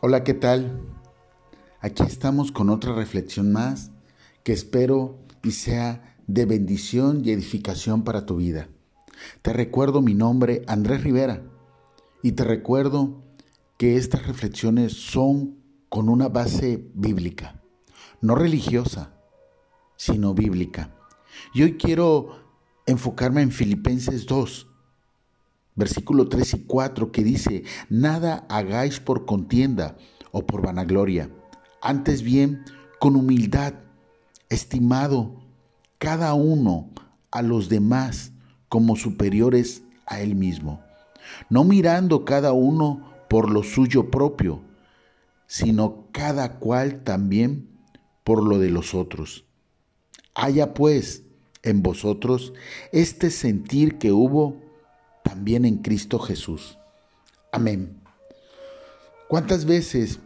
[0.00, 0.80] Hola, ¿qué tal?
[1.80, 3.90] Aquí estamos con otra reflexión más
[4.44, 8.68] que espero y sea de bendición y edificación para tu vida.
[9.42, 11.42] Te recuerdo mi nombre, Andrés Rivera,
[12.22, 13.24] y te recuerdo
[13.76, 15.56] que estas reflexiones son
[15.88, 17.60] con una base bíblica,
[18.20, 19.18] no religiosa,
[19.96, 20.94] sino bíblica.
[21.52, 22.36] Y hoy quiero
[22.86, 24.68] enfocarme en Filipenses 2,
[25.78, 29.96] versículo 3 y 4, que dice, nada hagáis por contienda
[30.32, 31.30] o por vanagloria,
[31.80, 32.64] antes bien
[32.98, 33.74] con humildad,
[34.50, 35.40] estimado
[35.98, 36.90] cada uno
[37.30, 38.32] a los demás
[38.68, 40.82] como superiores a él mismo,
[41.48, 44.62] no mirando cada uno por lo suyo propio,
[45.46, 47.68] sino cada cual también
[48.24, 49.44] por lo de los otros.
[50.34, 51.24] Haya pues
[51.62, 52.52] en vosotros
[52.92, 54.67] este sentir que hubo
[55.28, 56.78] también en Cristo Jesús.
[57.52, 58.00] Amén.
[59.28, 60.20] ¿Cuántas veces,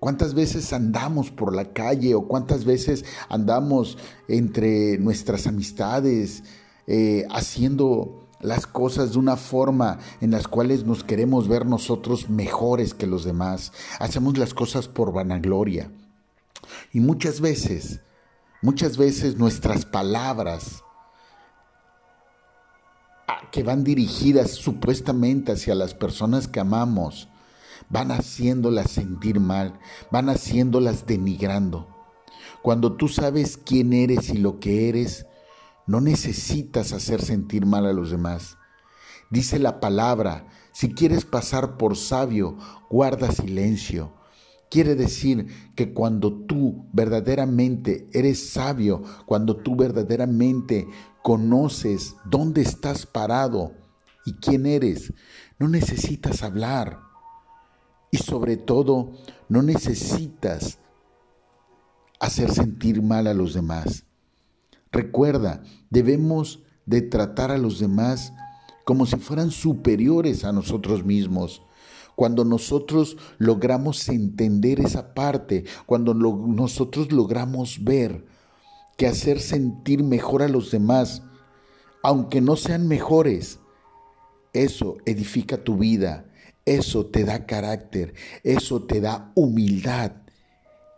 [0.00, 3.98] cuántas veces andamos por la calle o cuántas veces andamos
[4.28, 6.42] entre nuestras amistades
[6.86, 12.94] eh, haciendo las cosas de una forma en las cuales nos queremos ver nosotros mejores
[12.94, 13.74] que los demás?
[14.00, 15.90] Hacemos las cosas por vanagloria.
[16.94, 18.00] Y muchas veces,
[18.62, 20.82] muchas veces nuestras palabras
[23.50, 27.28] que van dirigidas supuestamente hacia las personas que amamos,
[27.88, 29.78] van haciéndolas sentir mal,
[30.10, 31.88] van haciéndolas denigrando.
[32.62, 35.26] Cuando tú sabes quién eres y lo que eres,
[35.86, 38.56] no necesitas hacer sentir mal a los demás.
[39.30, 42.56] Dice la palabra, si quieres pasar por sabio,
[42.90, 44.12] guarda silencio.
[44.70, 50.88] Quiere decir que cuando tú verdaderamente eres sabio, cuando tú verdaderamente
[51.22, 53.72] conoces dónde estás parado
[54.24, 55.12] y quién eres,
[55.58, 57.00] no necesitas hablar.
[58.10, 59.12] Y sobre todo,
[59.48, 60.78] no necesitas
[62.18, 64.04] hacer sentir mal a los demás.
[64.90, 68.32] Recuerda, debemos de tratar a los demás
[68.84, 71.62] como si fueran superiores a nosotros mismos.
[72.16, 78.24] Cuando nosotros logramos entender esa parte, cuando nosotros logramos ver
[78.96, 81.22] que hacer sentir mejor a los demás,
[82.02, 83.58] aunque no sean mejores.
[84.52, 86.24] Eso edifica tu vida,
[86.64, 90.12] eso te da carácter, eso te da humildad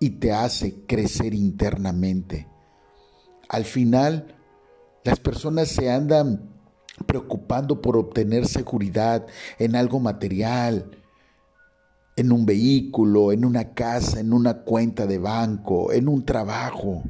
[0.00, 2.48] y te hace crecer internamente.
[3.48, 4.34] Al final,
[5.04, 6.48] las personas se andan
[7.06, 9.26] preocupando por obtener seguridad
[9.58, 11.01] en algo material,
[12.16, 17.02] en un vehículo, en una casa, en una cuenta de banco, en un trabajo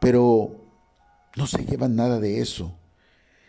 [0.00, 0.56] pero
[1.36, 2.76] no se llevan nada de eso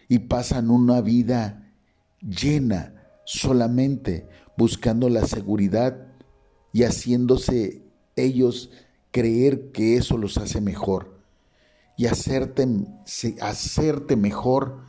[0.07, 1.71] y pasan una vida
[2.19, 2.93] llena
[3.25, 6.07] solamente buscando la seguridad
[6.73, 7.81] y haciéndose
[8.15, 8.69] ellos
[9.11, 11.19] creer que eso los hace mejor.
[11.97, 12.67] Y hacerte,
[13.41, 14.81] hacerte mejor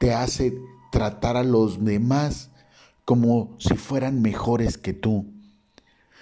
[0.00, 0.54] te hace
[0.90, 2.50] tratar a los demás
[3.04, 5.32] como si fueran mejores que tú.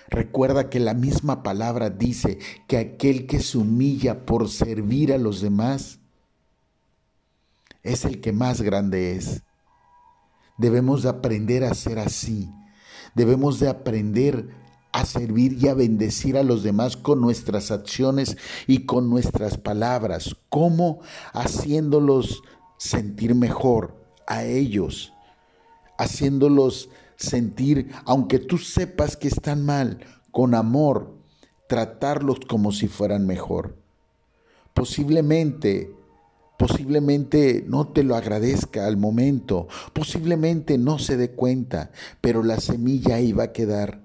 [0.09, 5.41] Recuerda que la misma palabra dice que aquel que se humilla por servir a los
[5.41, 6.01] demás
[7.83, 9.43] es el que más grande es.
[10.59, 12.51] Debemos de aprender a ser así.
[13.15, 14.49] Debemos de aprender
[14.93, 18.37] a servir y a bendecir a los demás con nuestras acciones
[18.67, 20.37] y con nuestras palabras.
[20.49, 21.01] ¿Cómo?
[21.33, 22.43] Haciéndolos
[22.77, 23.97] sentir mejor
[24.27, 25.13] a ellos,
[26.00, 30.00] haciéndolos sentir, aunque tú sepas que están mal,
[30.33, 31.15] con amor,
[31.69, 33.77] tratarlos como si fueran mejor.
[34.72, 35.94] Posiblemente,
[36.59, 41.91] posiblemente no te lo agradezca al momento, posiblemente no se dé cuenta,
[42.21, 44.03] pero la semilla va a quedar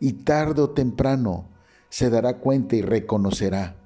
[0.00, 1.50] y tarde o temprano
[1.90, 3.76] se dará cuenta y reconocerá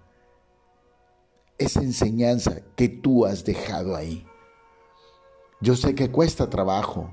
[1.58, 4.24] esa enseñanza que tú has dejado ahí.
[5.60, 7.12] Yo sé que cuesta trabajo,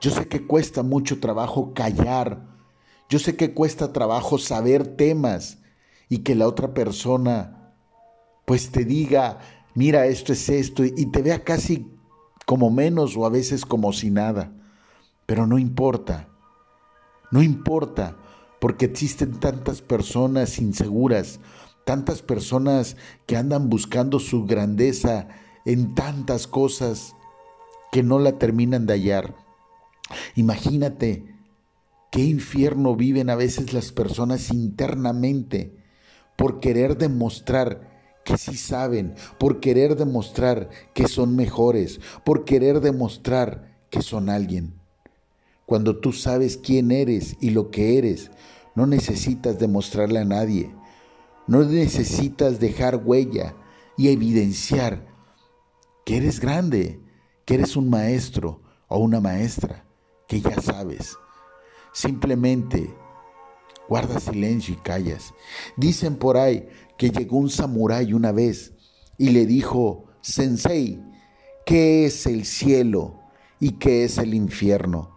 [0.00, 2.48] yo sé que cuesta mucho trabajo callar.
[3.08, 5.58] Yo sé que cuesta trabajo saber temas
[6.08, 7.74] y que la otra persona
[8.46, 9.38] pues te diga,
[9.74, 11.90] mira, esto es esto y te vea casi
[12.46, 14.52] como menos o a veces como si nada.
[15.26, 16.28] Pero no importa.
[17.30, 18.16] No importa
[18.58, 21.40] porque existen tantas personas inseguras,
[21.84, 25.28] tantas personas que andan buscando su grandeza
[25.64, 27.14] en tantas cosas
[27.92, 29.49] que no la terminan de hallar.
[30.34, 31.24] Imagínate
[32.10, 35.76] qué infierno viven a veces las personas internamente
[36.36, 37.90] por querer demostrar
[38.24, 44.74] que sí saben, por querer demostrar que son mejores, por querer demostrar que son alguien.
[45.66, 48.30] Cuando tú sabes quién eres y lo que eres,
[48.74, 50.74] no necesitas demostrarle a nadie.
[51.46, 53.54] No necesitas dejar huella
[53.96, 55.06] y evidenciar
[56.04, 57.00] que eres grande,
[57.44, 59.84] que eres un maestro o una maestra,
[60.30, 61.18] que ya sabes.
[61.92, 62.94] Simplemente
[63.88, 65.34] guarda silencio y callas.
[65.76, 68.72] Dicen por ahí que llegó un samurái una vez
[69.18, 71.02] y le dijo, Sensei,
[71.66, 73.18] ¿qué es el cielo
[73.58, 75.10] y qué es el infierno?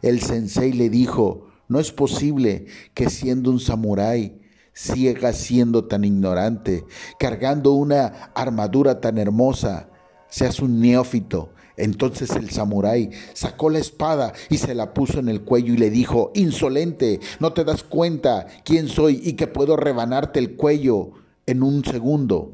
[0.00, 4.40] El sensei le dijo, no es posible que siendo un samurái
[4.72, 6.84] siga siendo tan ignorante,
[7.18, 9.90] cargando una armadura tan hermosa,
[10.28, 11.53] seas un neófito.
[11.76, 15.90] Entonces el samurái sacó la espada y se la puso en el cuello y le
[15.90, 21.12] dijo, insolente, ¿no te das cuenta quién soy y que puedo rebanarte el cuello
[21.46, 22.52] en un segundo?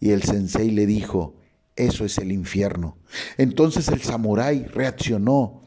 [0.00, 1.34] Y el sensei le dijo,
[1.76, 2.96] eso es el infierno.
[3.38, 5.62] Entonces el samurái reaccionó,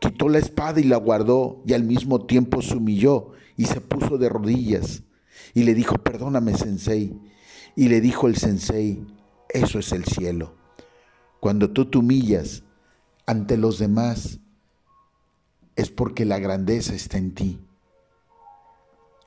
[0.00, 4.18] quitó la espada y la guardó y al mismo tiempo se humilló y se puso
[4.18, 5.02] de rodillas
[5.54, 7.18] y le dijo, perdóname sensei.
[7.76, 9.04] Y le dijo el sensei,
[9.48, 10.54] eso es el cielo.
[11.40, 12.62] Cuando tú te humillas
[13.26, 14.40] ante los demás,
[15.76, 17.60] es porque la grandeza está en ti.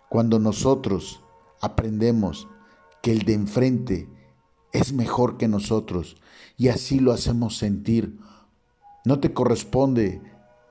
[0.09, 1.23] Cuando nosotros
[1.61, 2.47] aprendemos
[3.01, 4.09] que el de enfrente
[4.71, 6.17] es mejor que nosotros
[6.57, 8.19] y así lo hacemos sentir,
[9.06, 10.21] no te corresponde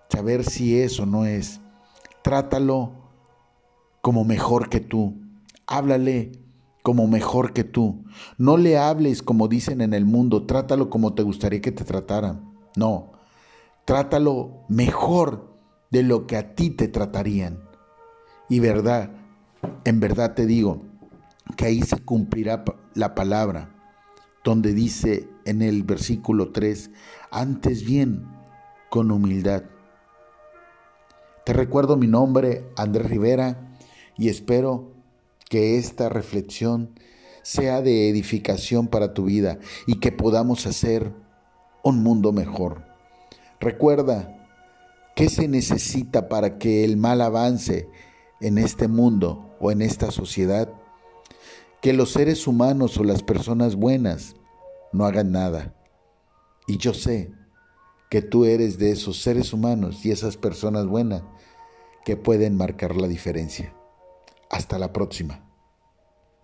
[0.09, 1.61] saber si es o no es.
[2.23, 2.93] Trátalo
[4.01, 5.17] como mejor que tú.
[5.67, 6.33] Háblale
[6.89, 8.03] como mejor que tú.
[8.39, 12.51] No le hables como dicen en el mundo, trátalo como te gustaría que te trataran.
[12.77, 13.13] No,
[13.85, 15.55] trátalo mejor
[15.91, 17.59] de lo que a ti te tratarían.
[18.49, 19.11] Y verdad,
[19.85, 20.81] en verdad te digo
[21.59, 22.65] que ahí se cumplirá
[22.95, 23.69] la palabra,
[24.43, 26.91] donde dice en el versículo 3,
[27.31, 28.25] antes bien,
[28.89, 29.65] con humildad.
[31.45, 33.77] Te recuerdo mi nombre, Andrés Rivera,
[34.17, 34.98] y espero
[35.49, 36.99] que esta reflexión
[37.43, 41.13] sea de edificación para tu vida y que podamos hacer
[41.83, 42.85] un mundo mejor.
[43.61, 44.47] Recuerda,
[45.17, 47.89] ¿qué se necesita para que el mal avance
[48.41, 50.71] en este mundo o en esta sociedad?
[51.81, 54.35] Que los seres humanos o las personas buenas
[54.93, 55.75] no hagan nada.
[56.67, 57.33] Y yo sé
[58.11, 61.23] que tú eres de esos seres humanos y esas personas buenas
[62.05, 63.78] que pueden marcar la diferencia.
[64.51, 65.48] Hasta la próxima.